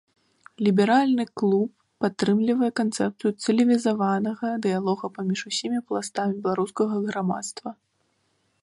[0.67, 1.69] Ліберальны клуб
[2.05, 7.69] падтрымлівае канцэпцыю цывілізаванага дыялога паміж усімі пластамі беларускага грамадства.